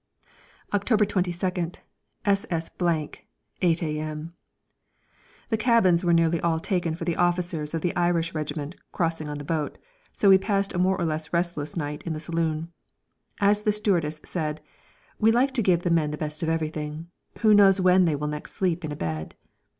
October 0.73 1.05
22nd, 1.05 1.75
s.s., 2.25 2.71
8 2.79 3.83
a.m. 3.83 4.33
The 5.49 5.57
cabins 5.57 6.03
were 6.03 6.11
nearly 6.11 6.41
all 6.41 6.59
taken 6.59 6.95
for 6.95 7.05
the 7.05 7.15
officers 7.17 7.75
of 7.75 7.81
the 7.83 7.95
Irish 7.95 8.33
regiment 8.33 8.73
crossing 8.91 9.29
on 9.29 9.37
the 9.37 9.43
boat, 9.45 9.77
so 10.11 10.27
we 10.29 10.39
passed 10.39 10.73
a 10.73 10.79
more 10.79 10.99
or 10.99 11.05
less 11.05 11.31
restless 11.31 11.77
night 11.77 12.01
in 12.01 12.13
the 12.13 12.19
saloon. 12.19 12.71
As 13.39 13.61
the 13.61 13.71
stewardess 13.71 14.19
said: 14.25 14.59
"We 15.19 15.31
like 15.31 15.53
to 15.53 15.61
give 15.61 15.83
the 15.83 15.91
men 15.91 16.09
the 16.09 16.17
best 16.17 16.41
of 16.41 16.49
everything. 16.49 17.11
Who 17.41 17.53
knows 17.53 17.79
when 17.79 18.05
they 18.05 18.15
will 18.15 18.25
next 18.25 18.53
sleep 18.55 18.83
in 18.83 18.91
a 18.91 18.95
bed?" 18.95 19.35